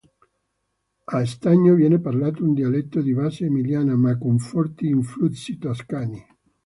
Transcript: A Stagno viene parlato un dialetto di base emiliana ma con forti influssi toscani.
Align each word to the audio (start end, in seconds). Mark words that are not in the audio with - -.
A 1.05 1.25
Stagno 1.27 1.75
viene 1.75 1.99
parlato 1.99 2.43
un 2.43 2.55
dialetto 2.55 3.01
di 3.01 3.13
base 3.13 3.45
emiliana 3.45 3.95
ma 3.95 4.17
con 4.17 4.39
forti 4.39 4.87
influssi 4.87 5.59
toscani. 5.59 6.25